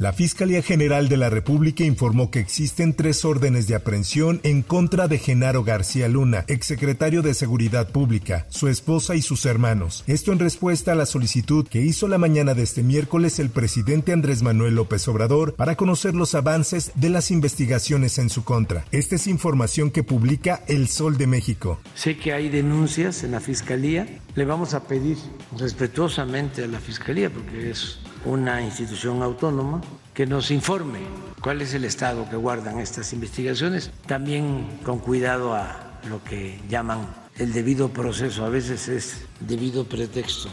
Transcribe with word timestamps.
La 0.00 0.12
Fiscalía 0.12 0.62
General 0.62 1.08
de 1.08 1.16
la 1.16 1.28
República 1.28 1.82
informó 1.82 2.30
que 2.30 2.38
existen 2.38 2.94
tres 2.94 3.24
órdenes 3.24 3.66
de 3.66 3.74
aprehensión 3.74 4.38
en 4.44 4.62
contra 4.62 5.08
de 5.08 5.18
Genaro 5.18 5.64
García 5.64 6.06
Luna, 6.06 6.44
exsecretario 6.46 7.20
de 7.20 7.34
Seguridad 7.34 7.90
Pública, 7.90 8.46
su 8.48 8.68
esposa 8.68 9.16
y 9.16 9.22
sus 9.22 9.44
hermanos. 9.44 10.04
Esto 10.06 10.30
en 10.30 10.38
respuesta 10.38 10.92
a 10.92 10.94
la 10.94 11.04
solicitud 11.04 11.66
que 11.66 11.82
hizo 11.82 12.06
la 12.06 12.16
mañana 12.16 12.54
de 12.54 12.62
este 12.62 12.84
miércoles 12.84 13.40
el 13.40 13.50
presidente 13.50 14.12
Andrés 14.12 14.40
Manuel 14.40 14.76
López 14.76 15.08
Obrador 15.08 15.56
para 15.56 15.74
conocer 15.74 16.14
los 16.14 16.36
avances 16.36 16.92
de 16.94 17.08
las 17.08 17.32
investigaciones 17.32 18.18
en 18.18 18.30
su 18.30 18.44
contra. 18.44 18.84
Esta 18.92 19.16
es 19.16 19.26
información 19.26 19.90
que 19.90 20.04
publica 20.04 20.62
El 20.68 20.86
Sol 20.86 21.18
de 21.18 21.26
México. 21.26 21.80
Sé 21.96 22.16
que 22.16 22.32
hay 22.32 22.50
denuncias 22.50 23.24
en 23.24 23.32
la 23.32 23.40
Fiscalía. 23.40 24.06
Le 24.36 24.44
vamos 24.44 24.74
a 24.74 24.84
pedir 24.84 25.16
respetuosamente 25.58 26.62
a 26.62 26.68
la 26.68 26.78
Fiscalía, 26.78 27.30
porque 27.30 27.70
es 27.70 27.98
una 28.24 28.62
institución 28.62 29.22
autónoma 29.22 29.80
que 30.14 30.26
nos 30.26 30.50
informe 30.50 31.00
cuál 31.40 31.62
es 31.62 31.74
el 31.74 31.84
estado 31.84 32.28
que 32.28 32.36
guardan 32.36 32.80
estas 32.80 33.12
investigaciones, 33.12 33.90
también 34.06 34.80
con 34.84 34.98
cuidado 34.98 35.54
a 35.54 36.00
lo 36.08 36.22
que 36.24 36.60
llaman 36.68 37.06
el 37.38 37.52
debido 37.52 37.90
proceso, 37.90 38.44
a 38.44 38.48
veces 38.48 38.88
es 38.88 39.22
debido 39.40 39.84
pretexto, 39.84 40.48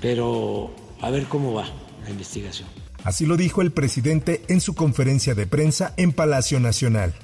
pero 0.00 0.74
a 1.00 1.10
ver 1.10 1.24
cómo 1.26 1.54
va 1.54 1.66
la 2.04 2.10
investigación. 2.10 2.68
Así 3.04 3.24
lo 3.24 3.36
dijo 3.36 3.62
el 3.62 3.72
presidente 3.72 4.42
en 4.48 4.60
su 4.60 4.74
conferencia 4.74 5.34
de 5.34 5.46
prensa 5.46 5.94
en 5.96 6.12
Palacio 6.12 6.60
Nacional. 6.60 7.14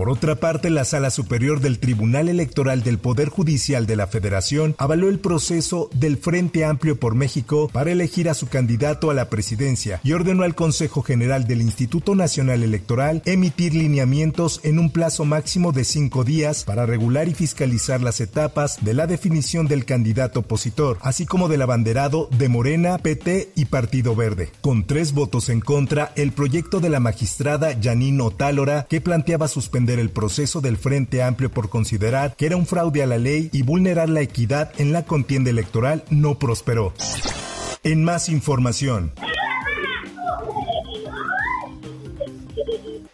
Por 0.00 0.08
otra 0.08 0.36
parte, 0.36 0.70
la 0.70 0.86
Sala 0.86 1.10
Superior 1.10 1.60
del 1.60 1.78
Tribunal 1.78 2.30
Electoral 2.30 2.82
del 2.82 2.96
Poder 2.96 3.28
Judicial 3.28 3.86
de 3.86 3.96
la 3.96 4.06
Federación 4.06 4.74
avaló 4.78 5.10
el 5.10 5.18
proceso 5.18 5.90
del 5.92 6.16
Frente 6.16 6.64
Amplio 6.64 6.98
por 6.98 7.14
México 7.14 7.68
para 7.70 7.92
elegir 7.92 8.30
a 8.30 8.32
su 8.32 8.48
candidato 8.48 9.10
a 9.10 9.14
la 9.14 9.28
presidencia 9.28 10.00
y 10.02 10.14
ordenó 10.14 10.44
al 10.44 10.54
Consejo 10.54 11.02
General 11.02 11.46
del 11.46 11.60
Instituto 11.60 12.14
Nacional 12.14 12.62
Electoral 12.62 13.20
emitir 13.26 13.74
lineamientos 13.74 14.60
en 14.62 14.78
un 14.78 14.90
plazo 14.90 15.26
máximo 15.26 15.70
de 15.70 15.84
cinco 15.84 16.24
días 16.24 16.64
para 16.64 16.86
regular 16.86 17.28
y 17.28 17.34
fiscalizar 17.34 18.00
las 18.00 18.22
etapas 18.22 18.82
de 18.82 18.94
la 18.94 19.06
definición 19.06 19.68
del 19.68 19.84
candidato 19.84 20.40
opositor, 20.40 20.96
así 21.02 21.26
como 21.26 21.50
del 21.50 21.60
abanderado 21.60 22.30
de 22.38 22.48
Morena, 22.48 22.96
PT 22.96 23.52
y 23.54 23.66
Partido 23.66 24.16
Verde. 24.16 24.50
Con 24.62 24.86
tres 24.86 25.12
votos 25.12 25.50
en 25.50 25.60
contra, 25.60 26.10
el 26.16 26.32
proyecto 26.32 26.80
de 26.80 26.88
la 26.88 27.00
magistrada 27.00 27.76
Janine 27.78 28.22
Otálora, 28.22 28.86
que 28.88 29.02
planteaba 29.02 29.46
suspender 29.46 29.89
el 29.98 30.10
proceso 30.10 30.60
del 30.60 30.76
Frente 30.76 31.22
Amplio 31.22 31.50
por 31.50 31.68
considerar 31.68 32.36
que 32.36 32.46
era 32.46 32.56
un 32.56 32.66
fraude 32.66 33.02
a 33.02 33.06
la 33.06 33.18
ley 33.18 33.50
y 33.52 33.62
vulnerar 33.62 34.08
la 34.08 34.20
equidad 34.20 34.72
en 34.78 34.92
la 34.92 35.04
contienda 35.04 35.50
electoral 35.50 36.04
no 36.10 36.38
prosperó. 36.38 36.92
En 37.82 38.04
más 38.04 38.28
información. 38.28 39.12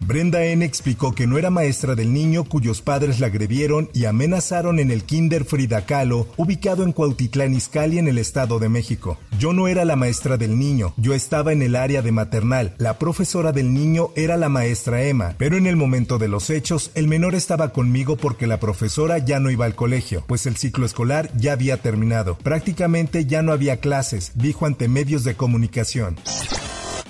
Brenda 0.00 0.44
N. 0.44 0.64
explicó 0.64 1.14
que 1.14 1.26
no 1.26 1.38
era 1.38 1.50
maestra 1.50 1.94
del 1.94 2.12
niño 2.12 2.44
cuyos 2.44 2.80
padres 2.80 3.18
la 3.18 3.26
agredieron 3.26 3.90
y 3.92 4.04
amenazaron 4.04 4.78
en 4.78 4.90
el 4.90 5.02
Kinder 5.04 5.44
Frida 5.44 5.84
Kahlo, 5.84 6.28
ubicado 6.36 6.84
en 6.84 6.92
Cuautitlán 6.92 7.54
Izcalli 7.54 7.98
en 7.98 8.08
el 8.08 8.18
Estado 8.18 8.58
de 8.58 8.68
México. 8.68 9.18
Yo 9.38 9.52
no 9.52 9.68
era 9.68 9.84
la 9.84 9.96
maestra 9.96 10.36
del 10.36 10.58
niño, 10.58 10.94
yo 10.96 11.14
estaba 11.14 11.52
en 11.52 11.62
el 11.62 11.76
área 11.76 12.02
de 12.02 12.12
maternal. 12.12 12.74
La 12.78 12.98
profesora 12.98 13.52
del 13.52 13.74
niño 13.74 14.10
era 14.14 14.36
la 14.36 14.48
maestra 14.48 15.02
Emma, 15.02 15.34
pero 15.38 15.56
en 15.56 15.66
el 15.66 15.76
momento 15.76 16.18
de 16.18 16.28
los 16.28 16.50
hechos, 16.50 16.90
el 16.94 17.08
menor 17.08 17.34
estaba 17.34 17.72
conmigo 17.72 18.16
porque 18.16 18.46
la 18.46 18.60
profesora 18.60 19.18
ya 19.18 19.40
no 19.40 19.50
iba 19.50 19.64
al 19.64 19.74
colegio, 19.74 20.22
pues 20.26 20.46
el 20.46 20.56
ciclo 20.56 20.86
escolar 20.86 21.30
ya 21.36 21.52
había 21.52 21.78
terminado. 21.78 22.36
Prácticamente 22.38 23.26
ya 23.26 23.42
no 23.42 23.52
había 23.52 23.78
clases, 23.78 24.32
dijo 24.34 24.66
ante 24.66 24.88
medios 24.88 25.24
de 25.24 25.34
comunicación. 25.34 26.16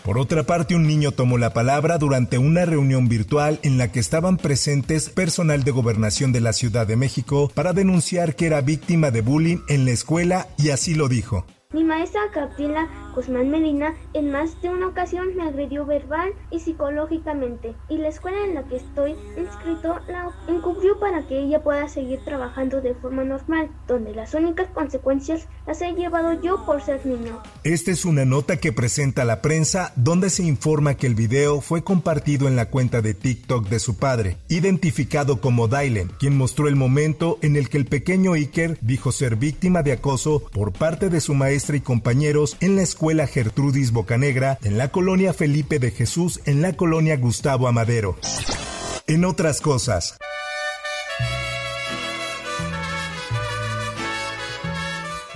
Por 0.06 0.18
otra 0.18 0.44
parte, 0.44 0.76
un 0.76 0.86
niño 0.86 1.10
tomó 1.10 1.36
la 1.36 1.52
palabra 1.52 1.98
durante 1.98 2.38
una 2.38 2.64
reunión 2.64 3.08
virtual 3.08 3.58
en 3.64 3.76
la 3.76 3.90
que 3.90 3.98
estaban 3.98 4.36
presentes 4.36 5.10
personal 5.10 5.64
de 5.64 5.72
gobernación 5.72 6.30
de 6.30 6.40
la 6.40 6.52
Ciudad 6.52 6.86
de 6.86 6.94
México 6.94 7.50
para 7.52 7.72
denunciar 7.72 8.36
que 8.36 8.46
era 8.46 8.60
víctima 8.60 9.10
de 9.10 9.22
bullying 9.22 9.58
en 9.68 9.84
la 9.84 9.90
escuela 9.90 10.46
y 10.58 10.70
así 10.70 10.94
lo 10.94 11.08
dijo. 11.08 11.44
Mi 11.72 11.82
maestra 11.82 12.20
Gabriela 12.32 12.88
Guzmán 13.16 13.50
Medina 13.50 13.94
en 14.12 14.30
más 14.30 14.60
de 14.60 14.68
una 14.68 14.88
ocasión 14.88 15.34
me 15.36 15.44
agredió 15.44 15.86
verbal 15.86 16.34
y 16.50 16.60
psicológicamente 16.60 17.74
y 17.88 17.96
la 17.96 18.08
escuela 18.08 18.44
en 18.44 18.54
la 18.54 18.64
que 18.64 18.76
estoy 18.76 19.16
inscrito 19.38 19.98
la 20.06 20.30
encubrió 20.46 21.00
para 21.00 21.26
que 21.26 21.38
ella 21.38 21.62
pueda 21.62 21.88
seguir 21.88 22.20
trabajando 22.26 22.82
de 22.82 22.94
forma 22.94 23.24
normal, 23.24 23.70
donde 23.88 24.14
las 24.14 24.34
únicas 24.34 24.68
consecuencias 24.68 25.48
las 25.66 25.80
he 25.80 25.94
llevado 25.94 26.34
yo 26.42 26.62
por 26.66 26.82
ser 26.82 27.06
niño. 27.06 27.40
Esta 27.64 27.90
es 27.90 28.04
una 28.04 28.26
nota 28.26 28.58
que 28.58 28.74
presenta 28.74 29.24
la 29.24 29.40
prensa 29.40 29.94
donde 29.96 30.28
se 30.28 30.42
informa 30.42 30.96
que 30.96 31.06
el 31.06 31.14
video 31.14 31.62
fue 31.62 31.82
compartido 31.82 32.48
en 32.48 32.56
la 32.56 32.68
cuenta 32.68 33.00
de 33.00 33.14
TikTok 33.14 33.66
de 33.70 33.78
su 33.78 33.96
padre, 33.96 34.36
identificado 34.50 35.40
como 35.40 35.68
Dylan, 35.68 36.12
quien 36.18 36.36
mostró 36.36 36.68
el 36.68 36.76
momento 36.76 37.38
en 37.40 37.56
el 37.56 37.70
que 37.70 37.78
el 37.78 37.86
pequeño 37.86 38.34
Iker 38.34 38.76
dijo 38.82 39.10
ser 39.10 39.36
víctima 39.36 39.82
de 39.82 39.92
acoso 39.92 40.40
por 40.52 40.74
parte 40.74 41.08
de 41.08 41.22
su 41.22 41.32
maestra 41.32 41.76
y 41.76 41.80
compañeros 41.80 42.58
en 42.60 42.76
la 42.76 42.82
escuela 42.82 43.05
Gertrudis 43.26 43.92
Bocanegra, 43.92 44.58
en 44.62 44.78
la 44.78 44.88
colonia 44.88 45.32
Felipe 45.32 45.78
de 45.78 45.92
Jesús, 45.92 46.40
en 46.44 46.60
la 46.60 46.72
colonia 46.72 47.16
Gustavo 47.16 47.68
Amadero. 47.68 48.16
En 49.06 49.24
otras 49.24 49.60
cosas, 49.60 50.18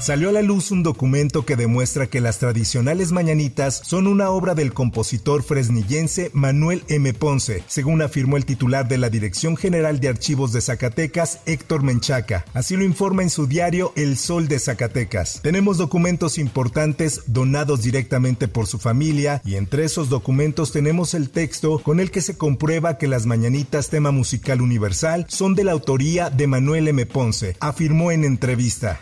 salió 0.00 0.31
a 0.31 0.33
la 0.33 0.43
luz 0.43 0.71
un 0.71 0.83
documento 0.83 1.44
que 1.44 1.56
demuestra 1.56 2.06
que 2.06 2.21
las 2.21 2.38
tradicionales 2.38 3.12
mañanitas 3.12 3.83
son 3.84 4.06
una 4.06 4.31
obra 4.31 4.55
del 4.55 4.72
compositor 4.72 5.43
fresnillense 5.43 6.31
Manuel 6.33 6.83
M. 6.88 7.12
Ponce, 7.15 7.62
según 7.66 8.03
afirmó 8.03 8.37
el 8.37 8.47
titular 8.47 8.88
de 8.88 8.99
la 8.99 9.11
Dirección 9.11 9.56
General 9.56 10.00
de 10.00 10.09
Archivos 10.09 10.53
de 10.53 10.61
Zacatecas, 10.61 11.41
Héctor 11.47 11.83
Menchaca. 11.83 12.44
Así 12.55 12.77
lo 12.77 12.84
informa 12.84 13.22
en 13.22 13.31
su 13.31 13.47
diario 13.47 13.93
El 13.97 14.16
Sol 14.16 14.49
de 14.49 14.59
Zacatecas. 14.59 15.41
Tenemos 15.43 15.78
documentos 15.78 16.38
importantes 16.38 17.22
donados 17.27 17.82
directamente 17.82 18.49
por 18.49 18.67
su 18.67 18.78
familia 18.78 19.43
y 19.44 19.56
entre 19.56 19.84
esos 19.84 20.09
documentos 20.09 20.72
tenemos 20.72 21.15
el 21.15 21.31
texto 21.31 21.78
con 21.78 22.00
el 22.00 22.11
que 22.11 22.22
se 22.22 22.37
comprueba 22.37 22.99
que 22.99 23.09
las 23.09 23.27
mañanitas 23.27 23.91
tema 23.91 24.11
musical 24.11 24.61
universal 24.62 25.27
son 25.28 25.55
de 25.55 25.65
la 25.65 25.72
autoría 25.72 26.31
de 26.31 26.47
Manuel 26.47 26.88
M. 26.88 27.05
Ponce, 27.06 27.56
afirmó 27.61 28.12
en 28.12 28.25
entrevista. 28.25 29.00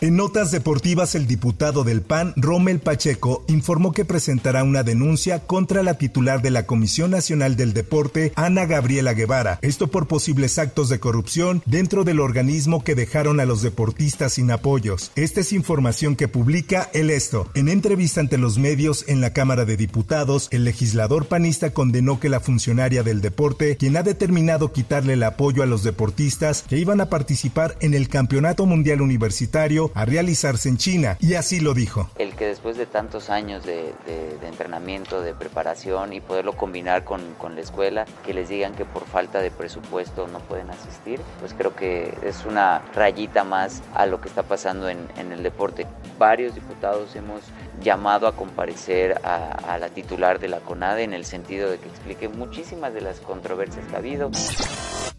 En 0.00 0.14
notas 0.14 0.52
deportivas, 0.52 1.16
el 1.16 1.26
diputado 1.26 1.82
del 1.82 2.02
PAN, 2.02 2.32
Rommel 2.36 2.78
Pacheco, 2.78 3.44
informó 3.48 3.90
que 3.90 4.04
presentará 4.04 4.62
una 4.62 4.84
denuncia 4.84 5.40
contra 5.40 5.82
la 5.82 5.94
titular 5.94 6.40
de 6.40 6.52
la 6.52 6.66
Comisión 6.66 7.10
Nacional 7.10 7.56
del 7.56 7.72
Deporte, 7.72 8.32
Ana 8.36 8.64
Gabriela 8.64 9.12
Guevara, 9.12 9.58
esto 9.60 9.88
por 9.88 10.06
posibles 10.06 10.56
actos 10.60 10.88
de 10.88 11.00
corrupción 11.00 11.64
dentro 11.66 12.04
del 12.04 12.20
organismo 12.20 12.84
que 12.84 12.94
dejaron 12.94 13.40
a 13.40 13.44
los 13.44 13.60
deportistas 13.60 14.34
sin 14.34 14.52
apoyos. 14.52 15.10
Esta 15.16 15.40
es 15.40 15.52
información 15.52 16.14
que 16.14 16.28
publica 16.28 16.88
El 16.94 17.10
Esto. 17.10 17.50
En 17.54 17.68
entrevista 17.68 18.20
ante 18.20 18.38
los 18.38 18.56
medios 18.56 19.04
en 19.08 19.20
la 19.20 19.32
Cámara 19.32 19.64
de 19.64 19.76
Diputados, 19.76 20.46
el 20.52 20.62
legislador 20.62 21.26
panista 21.26 21.70
condenó 21.70 22.20
que 22.20 22.28
la 22.28 22.38
funcionaria 22.38 23.02
del 23.02 23.20
deporte, 23.20 23.76
quien 23.76 23.96
ha 23.96 24.04
determinado 24.04 24.70
quitarle 24.70 25.14
el 25.14 25.24
apoyo 25.24 25.64
a 25.64 25.66
los 25.66 25.82
deportistas 25.82 26.62
que 26.68 26.78
iban 26.78 27.00
a 27.00 27.10
participar 27.10 27.76
en 27.80 27.94
el 27.94 28.08
Campeonato 28.08 28.64
Mundial 28.64 29.02
Universitario, 29.02 29.87
a 29.94 30.04
realizarse 30.04 30.68
en 30.68 30.76
China, 30.76 31.16
y 31.20 31.34
así 31.34 31.60
lo 31.60 31.74
dijo. 31.74 32.10
El 32.18 32.34
que 32.34 32.46
después 32.46 32.76
de 32.76 32.86
tantos 32.86 33.30
años 33.30 33.64
de, 33.64 33.94
entrenamiento, 34.42 35.20
de 35.20 35.34
preparación 35.34 36.12
y 36.12 36.20
poderlo 36.20 36.56
combinar 36.56 37.04
con, 37.04 37.20
la 37.54 37.60
escuela, 37.60 38.06
que 38.24 38.34
les 38.34 38.48
digan 38.48 38.74
que 38.74 38.84
por 38.84 39.06
falta 39.06 39.40
de 39.40 39.50
presupuesto 39.50 40.28
no 40.28 40.40
pueden 40.40 40.70
asistir, 40.70 41.20
pues 41.40 41.54
creo 41.54 41.74
que 41.74 42.12
es 42.22 42.44
una 42.44 42.82
rayita 42.94 43.44
más 43.44 43.82
a 43.94 44.06
lo 44.06 44.20
que 44.20 44.28
está 44.28 44.42
pasando 44.42 44.88
en, 44.88 45.08
el 45.16 45.42
deporte. 45.42 45.86
Varios 46.18 46.54
diputados 46.54 47.14
hemos 47.16 47.42
llamado 47.82 48.26
a 48.26 48.34
comparecer 48.34 49.20
a, 49.24 49.74
a 49.74 49.78
la 49.78 49.88
titular 49.88 50.38
de 50.38 50.48
la 50.48 50.60
CONADE 50.60 51.04
en 51.04 51.12
el 51.12 51.24
sentido 51.24 51.70
de 51.70 51.78
que 51.78 51.88
explique 51.88 52.28
muchísimas 52.28 52.94
de 52.94 53.00
las 53.00 53.20
controversias 53.20 53.84
que 53.86 53.94
ha 53.94 53.98
habido. 53.98 54.30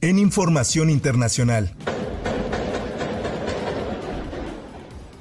En 0.01 0.17
información 0.17 0.89
internacional. 0.89 1.75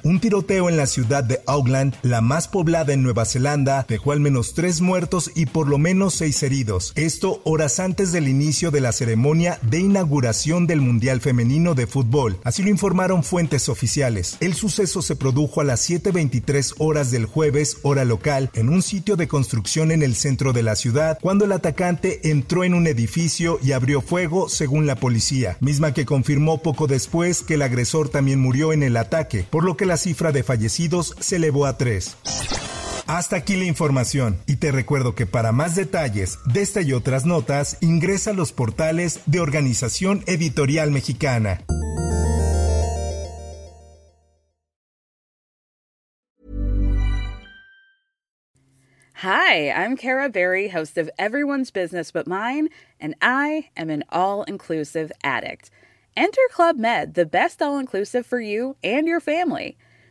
Un 0.09 0.19
tiroteo 0.19 0.69
en 0.69 0.75
la 0.75 0.87
ciudad 0.87 1.23
de 1.23 1.39
Auckland, 1.45 1.93
la 2.01 2.19
más 2.19 2.47
poblada 2.47 2.93
en 2.93 3.03
Nueva 3.03 3.25
Zelanda, 3.25 3.85
dejó 3.87 4.11
al 4.11 4.19
menos 4.19 4.55
tres 4.55 4.81
muertos 4.81 5.29
y 5.35 5.45
por 5.45 5.67
lo 5.67 5.77
menos 5.77 6.15
seis 6.15 6.41
heridos. 6.41 6.93
Esto 6.95 7.41
horas 7.43 7.79
antes 7.79 8.11
del 8.11 8.27
inicio 8.27 8.71
de 8.71 8.81
la 8.81 8.91
ceremonia 8.91 9.59
de 9.61 9.77
inauguración 9.77 10.65
del 10.65 10.81
Mundial 10.81 11.21
Femenino 11.21 11.75
de 11.75 11.85
Fútbol. 11.85 12.39
Así 12.43 12.63
lo 12.63 12.69
informaron 12.69 13.21
fuentes 13.21 13.69
oficiales. 13.69 14.37
El 14.39 14.55
suceso 14.55 15.03
se 15.03 15.15
produjo 15.15 15.61
a 15.61 15.63
las 15.63 15.87
7.23 15.87 16.73
horas 16.79 17.11
del 17.11 17.27
jueves, 17.27 17.77
hora 17.83 18.03
local, 18.03 18.49
en 18.55 18.69
un 18.69 18.81
sitio 18.81 19.15
de 19.15 19.27
construcción 19.27 19.91
en 19.91 20.01
el 20.01 20.15
centro 20.15 20.53
de 20.53 20.63
la 20.63 20.75
ciudad, 20.75 21.19
cuando 21.21 21.45
el 21.45 21.51
atacante 21.51 22.31
entró 22.31 22.63
en 22.63 22.73
un 22.73 22.87
edificio 22.87 23.59
y 23.61 23.73
abrió 23.73 24.01
fuego, 24.01 24.49
según 24.49 24.87
la 24.87 24.95
policía, 24.95 25.57
misma 25.59 25.93
que 25.93 26.07
confirmó 26.07 26.63
poco 26.63 26.87
después 26.87 27.43
que 27.43 27.53
el 27.53 27.61
agresor 27.61 28.09
también 28.09 28.39
murió 28.39 28.73
en 28.73 28.81
el 28.81 28.97
ataque, 28.97 29.45
por 29.47 29.63
lo 29.63 29.77
que 29.77 29.85
la 29.85 29.98
cifra 29.99 30.31
de 30.31 30.43
fallecidos 30.43 31.15
se 31.19 31.35
elevó 31.35 31.65
a 31.65 31.77
tres. 31.77 32.17
Hasta 33.05 33.37
aquí 33.37 33.55
la 33.55 33.65
información 33.65 34.37
y 34.45 34.57
te 34.57 34.71
recuerdo 34.71 35.15
que 35.15 35.25
para 35.25 35.51
más 35.51 35.75
detalles 35.75 36.37
de 36.45 36.61
esta 36.61 36.81
y 36.81 36.93
otras 36.93 37.25
notas 37.25 37.77
ingresa 37.81 38.31
a 38.31 38.33
los 38.33 38.51
portales 38.51 39.21
de 39.25 39.39
Organización 39.39 40.23
Editorial 40.27 40.91
Mexicana. 40.91 41.61
Hi, 49.21 49.69
I'm 49.71 49.97
Kara 49.97 50.29
Berry, 50.29 50.69
host 50.69 50.97
of 50.97 51.09
Everyone's 51.17 51.71
Business 51.71 52.09
But 52.09 52.25
Mine, 52.25 52.69
and 53.01 53.15
I 53.21 53.69
am 53.75 53.89
an 53.89 54.05
all-inclusive 54.11 55.11
addict. 55.23 55.71
Enter 56.15 56.47
Club 56.53 56.77
Med, 56.77 57.15
the 57.15 57.25
best 57.25 57.61
all 57.61 57.79
inclusive 57.79 58.25
for 58.25 58.39
you 58.39 58.77
and 58.81 59.07
your 59.07 59.19
family. 59.19 59.77